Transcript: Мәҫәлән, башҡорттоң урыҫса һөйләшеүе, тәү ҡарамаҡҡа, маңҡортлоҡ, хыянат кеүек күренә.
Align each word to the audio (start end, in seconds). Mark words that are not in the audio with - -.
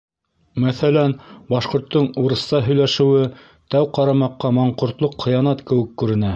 Мәҫәлән, 0.61 1.11
башҡорттоң 1.51 2.07
урыҫса 2.23 2.63
һөйләшеүе, 2.69 3.29
тәү 3.75 3.93
ҡарамаҡҡа, 3.99 4.55
маңҡортлоҡ, 4.61 5.19
хыянат 5.27 5.67
кеүек 5.73 5.97
күренә. 6.05 6.29